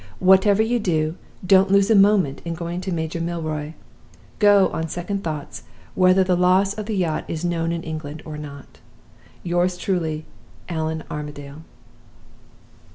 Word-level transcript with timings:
Whatever 0.17 0.63
you 0.63 0.79
do, 0.79 1.13
don't 1.45 1.69
lose 1.69 1.91
a 1.91 1.95
moment 1.95 2.41
in 2.43 2.55
going 2.55 2.81
to 2.81 2.91
Major 2.91 3.21
Milroy. 3.21 3.73
Go, 4.39 4.69
on 4.69 4.87
second 4.89 5.23
thoughts, 5.23 5.61
whether 5.93 6.23
the 6.23 6.35
loss 6.35 6.73
of 6.73 6.87
the 6.87 6.95
yacht 6.97 7.23
is 7.27 7.45
known 7.45 7.71
in 7.71 7.83
England 7.83 8.23
or 8.25 8.35
not. 8.35 8.79
"Yours 9.43 9.77
truly, 9.77 10.25
ALLAN 10.67 11.03
ARMADALE." 11.11 11.61